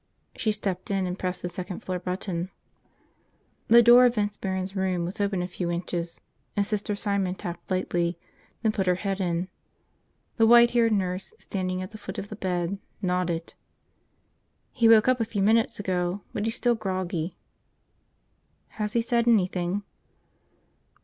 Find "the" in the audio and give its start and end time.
1.43-1.47, 3.67-3.83, 10.37-10.47, 11.91-11.99, 12.29-12.35